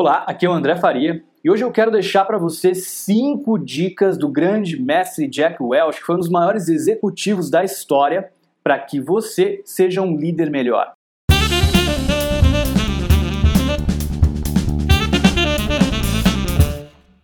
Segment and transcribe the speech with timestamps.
[0.00, 4.16] Olá, aqui é o André Faria e hoje eu quero deixar para você cinco dicas
[4.16, 8.30] do grande mestre Jack Welch, que foi um dos maiores executivos da história,
[8.62, 10.92] para que você seja um líder melhor.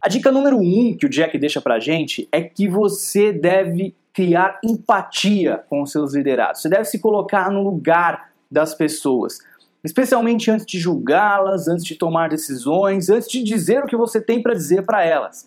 [0.03, 4.59] A dica número um que o Jack deixa pra gente é que você deve criar
[4.65, 6.61] empatia com os seus liderados.
[6.61, 9.39] Você deve se colocar no lugar das pessoas
[9.85, 14.43] especialmente antes de julgá-las, antes de tomar decisões, antes de dizer o que você tem
[14.43, 15.47] para dizer para elas.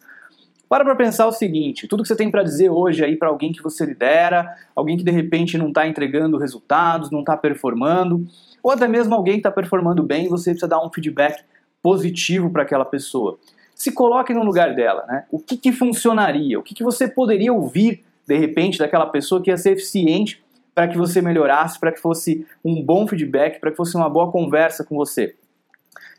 [0.69, 3.51] Para para pensar o seguinte: tudo que você tem para dizer hoje aí para alguém
[3.51, 8.27] que você lidera, alguém que de repente não está entregando resultados, não está performando,
[8.61, 11.43] ou até mesmo alguém que está performando bem, você precisa dar um feedback
[11.81, 13.39] positivo para aquela pessoa.
[13.73, 15.25] Se coloque no lugar dela, né?
[15.31, 16.59] O que, que funcionaria?
[16.59, 20.43] O que, que você poderia ouvir de repente daquela pessoa que ia ser eficiente
[20.77, 24.31] para que você melhorasse, para que fosse um bom feedback, para que fosse uma boa
[24.31, 25.33] conversa com você.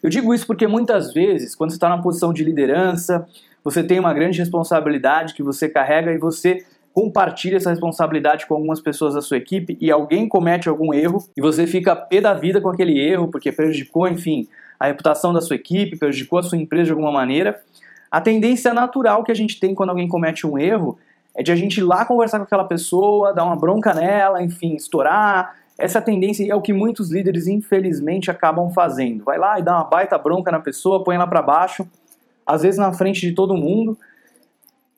[0.03, 3.25] Eu digo isso porque muitas vezes, quando você está numa posição de liderança,
[3.63, 8.81] você tem uma grande responsabilidade que você carrega e você compartilha essa responsabilidade com algumas
[8.81, 12.61] pessoas da sua equipe e alguém comete algum erro e você fica pé da vida
[12.61, 14.49] com aquele erro porque prejudicou, enfim,
[14.81, 17.63] a reputação da sua equipe, prejudicou a sua empresa de alguma maneira.
[18.11, 20.99] A tendência natural que a gente tem quando alguém comete um erro
[21.39, 24.75] é de a gente ir lá conversar com aquela pessoa, dar uma bronca nela, enfim,
[24.75, 25.55] estourar.
[25.79, 29.23] Essa tendência é o que muitos líderes, infelizmente, acabam fazendo.
[29.23, 31.89] Vai lá e dá uma baita bronca na pessoa, põe ela para baixo,
[32.45, 33.97] às vezes na frente de todo mundo.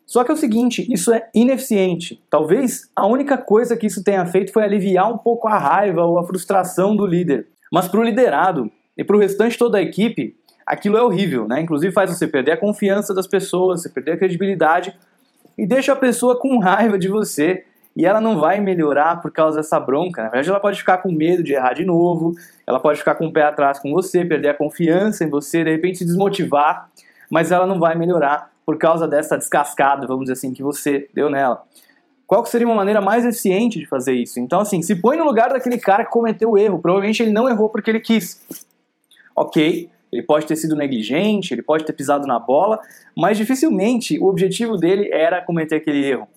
[0.06, 2.24] Só que é o seguinte, isso é ineficiente.
[2.30, 6.18] Talvez a única coisa que isso tenha feito foi aliviar um pouco a raiva ou
[6.18, 7.48] a frustração do líder.
[7.70, 10.34] Mas para o liderado e para o restante toda a equipe,
[10.66, 11.60] aquilo é horrível, né?
[11.60, 14.96] Inclusive faz você perder a confiança das pessoas, você perder a credibilidade
[15.60, 19.58] e deixa a pessoa com raiva de você e ela não vai melhorar por causa
[19.58, 20.22] dessa bronca.
[20.22, 22.34] Na verdade, ela pode ficar com medo de errar de novo,
[22.66, 25.70] ela pode ficar com o pé atrás com você, perder a confiança em você, de
[25.70, 26.88] repente se desmotivar,
[27.30, 31.28] mas ela não vai melhorar por causa dessa descascada, vamos dizer assim, que você deu
[31.28, 31.62] nela.
[32.26, 34.40] Qual seria uma maneira mais eficiente de fazer isso?
[34.40, 36.78] Então, assim, se põe no lugar daquele cara que cometeu o erro.
[36.78, 38.40] Provavelmente ele não errou porque ele quis.
[39.36, 42.80] Ok, ele pode ter sido negligente, ele pode ter pisado na bola,
[43.16, 46.28] mas dificilmente o objetivo dele era cometer aquele erro.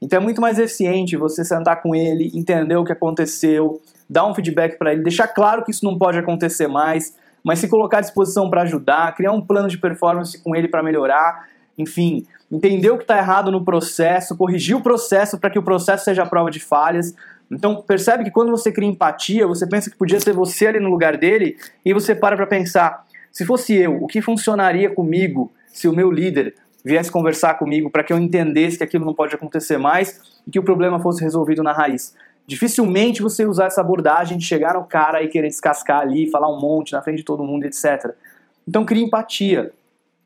[0.00, 4.34] Então é muito mais eficiente você sentar com ele, entender o que aconteceu, dar um
[4.34, 8.00] feedback para ele, deixar claro que isso não pode acontecer mais, mas se colocar à
[8.00, 11.48] disposição para ajudar, criar um plano de performance com ele para melhorar,
[11.78, 16.04] enfim, entender o que está errado no processo, corrigir o processo para que o processo
[16.04, 17.14] seja a prova de falhas.
[17.50, 20.90] Então percebe que quando você cria empatia, você pensa que podia ser você ali no
[20.90, 25.88] lugar dele e você para para pensar, se fosse eu, o que funcionaria comigo se
[25.88, 26.54] o meu líder
[26.84, 30.58] viesse conversar comigo para que eu entendesse que aquilo não pode acontecer mais e que
[30.58, 32.14] o problema fosse resolvido na raiz?
[32.46, 36.60] Dificilmente você usar essa abordagem de chegar no cara e querer descascar ali, falar um
[36.60, 38.14] monte na frente de todo mundo, etc.
[38.68, 39.72] Então crie empatia.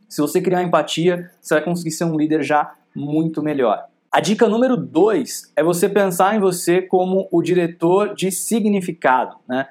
[0.09, 3.85] Se você criar empatia, você vai conseguir ser um líder já muito melhor.
[4.11, 9.37] A dica número dois é você pensar em você como o diretor de significado.
[9.47, 9.69] Né?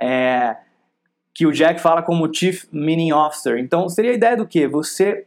[0.00, 0.56] É,
[1.34, 3.58] que o Jack fala como Chief Meaning Officer.
[3.58, 4.66] Então, seria a ideia do quê?
[4.68, 5.26] Você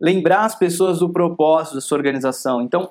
[0.00, 2.62] lembrar as pessoas do propósito da sua organização.
[2.62, 2.90] Então,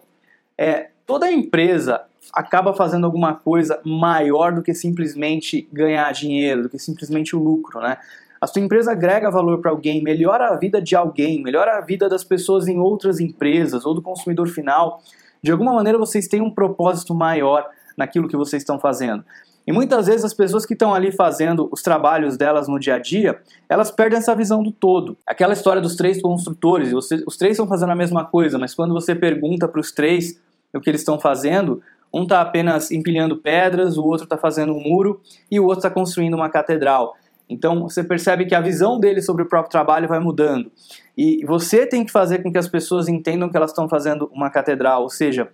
[0.58, 2.04] é, toda empresa
[2.34, 7.82] acaba fazendo alguma coisa maior do que simplesmente ganhar dinheiro, do que simplesmente o lucro,
[7.82, 7.98] né?
[8.42, 12.08] A sua empresa agrega valor para alguém, melhora a vida de alguém, melhora a vida
[12.08, 15.02] das pessoas em outras empresas ou do consumidor final.
[15.44, 17.68] De alguma maneira vocês têm um propósito maior
[17.98, 19.26] naquilo que vocês estão fazendo.
[19.70, 22.98] E muitas vezes as pessoas que estão ali fazendo os trabalhos delas no dia a
[22.98, 25.16] dia, elas perdem essa visão do todo.
[25.28, 28.96] Aquela história dos três construtores, você, os três estão fazendo a mesma coisa, mas quando
[28.96, 30.42] você pergunta para os três
[30.74, 34.82] o que eles estão fazendo, um está apenas empilhando pedras, o outro está fazendo um
[34.82, 35.22] muro
[35.52, 37.16] e o outro está construindo uma catedral.
[37.48, 40.72] Então você percebe que a visão deles sobre o próprio trabalho vai mudando.
[41.16, 44.50] E você tem que fazer com que as pessoas entendam que elas estão fazendo uma
[44.50, 45.48] catedral, ou seja,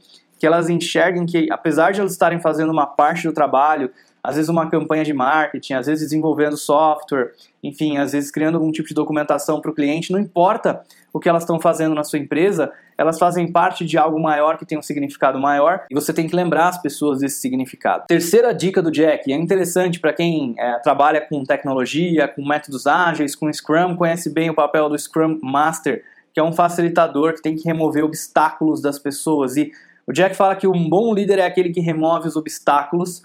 [0.45, 3.89] que elas enxerguem que, apesar de elas estarem fazendo uma parte do trabalho,
[4.23, 7.31] às vezes uma campanha de marketing, às vezes desenvolvendo software,
[7.63, 11.27] enfim, às vezes criando algum tipo de documentação para o cliente, não importa o que
[11.27, 14.83] elas estão fazendo na sua empresa, elas fazem parte de algo maior que tem um
[14.83, 18.03] significado maior e você tem que lembrar as pessoas desse significado.
[18.07, 23.35] Terceira dica do Jack, é interessante para quem é, trabalha com tecnologia, com métodos ágeis,
[23.35, 27.55] com Scrum, conhece bem o papel do Scrum Master, que é um facilitador que tem
[27.55, 29.71] que remover obstáculos das pessoas e
[30.07, 33.23] o Jack fala que um bom líder é aquele que remove os obstáculos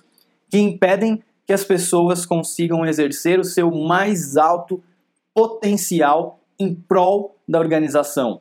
[0.50, 4.82] que impedem que as pessoas consigam exercer o seu mais alto
[5.34, 8.40] potencial em prol da organização.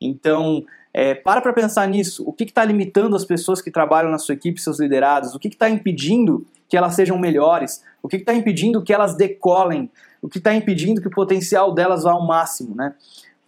[0.00, 2.24] Então, é, para para pensar nisso.
[2.26, 5.34] O que está limitando as pessoas que trabalham na sua equipe, seus liderados?
[5.34, 7.82] O que está impedindo que elas sejam melhores?
[8.02, 9.90] O que está impedindo que elas decolem
[10.22, 12.94] o que está impedindo que o potencial delas vá ao máximo, né?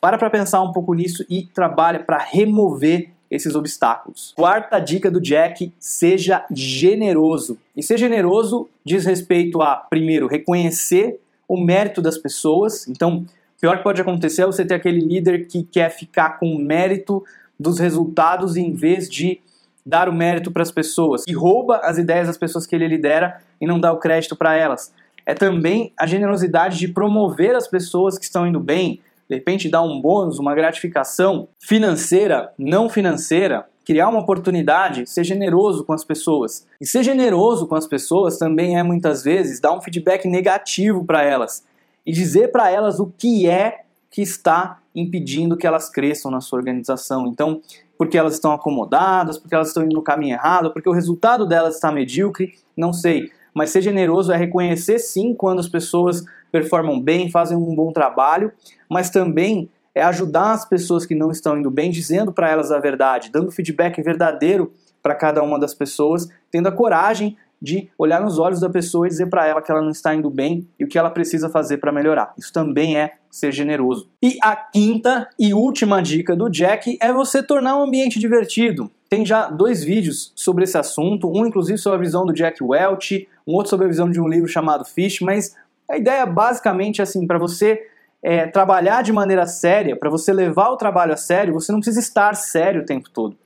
[0.00, 4.34] Para para pensar um pouco nisso e trabalha para remover esses obstáculos.
[4.36, 7.56] Quarta dica do Jack: seja generoso.
[7.74, 11.18] E ser generoso diz respeito a, primeiro, reconhecer
[11.48, 12.86] o mérito das pessoas.
[12.86, 13.24] Então,
[13.56, 16.58] o pior que pode acontecer é você ter aquele líder que quer ficar com o
[16.58, 17.24] mérito
[17.58, 19.40] dos resultados em vez de
[19.84, 23.40] dar o mérito para as pessoas e rouba as ideias das pessoas que ele lidera
[23.60, 24.92] e não dá o crédito para elas.
[25.24, 29.00] É também a generosidade de promover as pessoas que estão indo bem,
[29.32, 35.84] de repente dar um bônus, uma gratificação financeira, não financeira, criar uma oportunidade, ser generoso
[35.84, 36.66] com as pessoas.
[36.78, 41.22] E ser generoso com as pessoas também é muitas vezes dar um feedback negativo para
[41.22, 41.64] elas
[42.04, 43.80] e dizer para elas o que é
[44.10, 47.26] que está impedindo que elas cresçam na sua organização.
[47.26, 47.62] Então,
[47.96, 51.76] porque elas estão acomodadas, porque elas estão indo no caminho errado, porque o resultado delas
[51.76, 53.30] está medíocre, não sei.
[53.54, 58.52] Mas ser generoso é reconhecer sim quando as pessoas performam bem, fazem um bom trabalho,
[58.88, 62.78] mas também é ajudar as pessoas que não estão indo bem, dizendo para elas a
[62.78, 64.72] verdade, dando feedback verdadeiro
[65.02, 69.10] para cada uma das pessoas, tendo a coragem de olhar nos olhos da pessoa e
[69.10, 71.76] dizer para ela que ela não está indo bem e o que ela precisa fazer
[71.76, 72.34] para melhorar.
[72.36, 74.08] Isso também é ser generoso.
[74.20, 78.90] E a quinta e última dica do Jack é você tornar um ambiente divertido.
[79.08, 83.28] Tem já dois vídeos sobre esse assunto, um inclusive sobre a visão do Jack Welch,
[83.46, 85.54] um outro sobre a visão de um livro chamado Fish, mas
[85.92, 87.86] a ideia basicamente é assim, para você
[88.22, 92.00] é, trabalhar de maneira séria, para você levar o trabalho a sério, você não precisa
[92.00, 93.36] estar sério o tempo todo.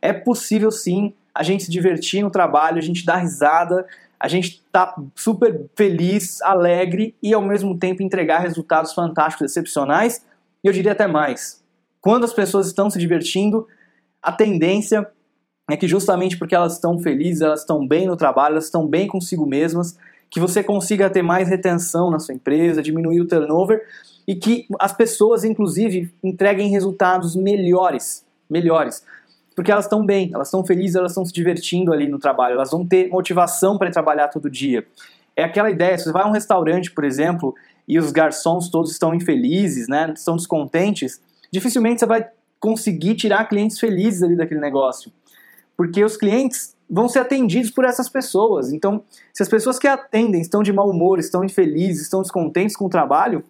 [0.00, 3.84] É possível sim a gente se divertir no trabalho, a gente dá risada,
[4.20, 10.24] a gente tá super feliz, alegre e ao mesmo tempo entregar resultados fantásticos, excepcionais.
[10.62, 11.60] E eu diria até mais.
[12.00, 13.66] Quando as pessoas estão se divertindo,
[14.22, 15.10] a tendência
[15.68, 19.08] é que justamente porque elas estão felizes, elas estão bem no trabalho, elas estão bem
[19.08, 19.98] consigo mesmas,
[20.30, 23.82] que você consiga ter mais retenção na sua empresa, diminuir o turnover
[24.26, 29.04] e que as pessoas, inclusive, entreguem resultados melhores, melhores,
[29.54, 32.70] porque elas estão bem, elas estão felizes, elas estão se divertindo ali no trabalho, elas
[32.70, 34.86] vão ter motivação para trabalhar todo dia.
[35.34, 37.54] É aquela ideia, se você vai a um restaurante, por exemplo,
[37.88, 41.20] e os garçons todos estão infelizes, né, estão descontentes,
[41.50, 42.28] dificilmente você vai
[42.60, 45.10] conseguir tirar clientes felizes ali daquele negócio.
[45.76, 48.72] Porque os clientes vão ser atendidos por essas pessoas.
[48.72, 49.02] Então,
[49.32, 52.90] se as pessoas que atendem estão de mau humor, estão infelizes, estão descontentes com o
[52.90, 53.44] trabalho,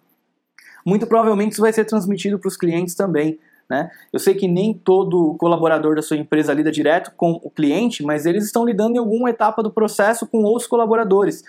[0.85, 3.39] muito provavelmente isso vai ser transmitido para os clientes também.
[3.69, 3.91] Né?
[4.13, 8.25] Eu sei que nem todo colaborador da sua empresa lida direto com o cliente, mas
[8.25, 11.43] eles estão lidando em alguma etapa do processo com outros colaboradores.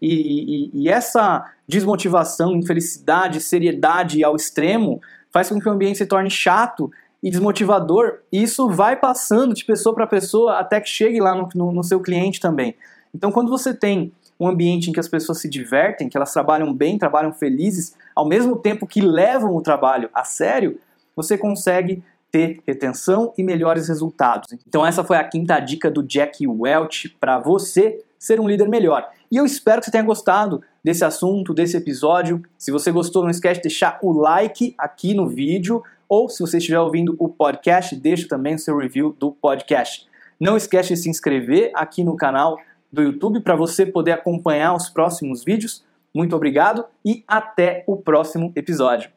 [0.00, 5.00] E, e, e essa desmotivação, infelicidade, seriedade ao extremo
[5.32, 6.90] faz com que o ambiente se torne chato
[7.24, 8.18] e desmotivador.
[8.30, 11.82] E isso vai passando de pessoa para pessoa até que chegue lá no, no, no
[11.82, 12.76] seu cliente também.
[13.14, 16.74] Então, quando você tem um ambiente em que as pessoas se divertem, que elas trabalham
[16.74, 20.78] bem, trabalham felizes, ao mesmo tempo que levam o trabalho a sério,
[21.16, 24.52] você consegue ter retenção e melhores resultados.
[24.68, 29.08] Então essa foi a quinta dica do Jack Welch para você ser um líder melhor.
[29.30, 32.42] E eu espero que você tenha gostado desse assunto, desse episódio.
[32.58, 36.58] Se você gostou, não esquece de deixar o like aqui no vídeo ou, se você
[36.58, 40.06] estiver ouvindo o podcast, deixe também o seu review do podcast.
[40.38, 42.58] Não esquece de se inscrever aqui no canal
[42.92, 45.84] do YouTube para você poder acompanhar os próximos vídeos.
[46.14, 49.10] Muito obrigado e até o próximo episódio.